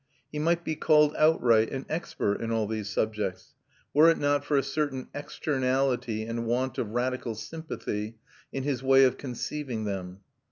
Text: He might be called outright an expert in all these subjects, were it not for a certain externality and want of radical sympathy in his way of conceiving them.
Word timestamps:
He 0.31 0.39
might 0.39 0.63
be 0.63 0.75
called 0.75 1.13
outright 1.15 1.71
an 1.71 1.85
expert 1.87 2.41
in 2.41 2.49
all 2.49 2.65
these 2.65 2.89
subjects, 2.89 3.53
were 3.93 4.09
it 4.09 4.17
not 4.17 4.43
for 4.43 4.57
a 4.57 4.63
certain 4.63 5.09
externality 5.13 6.23
and 6.23 6.47
want 6.47 6.79
of 6.79 6.89
radical 6.89 7.35
sympathy 7.35 8.17
in 8.51 8.63
his 8.63 8.81
way 8.81 9.03
of 9.03 9.19
conceiving 9.19 9.83
them. 9.83 10.21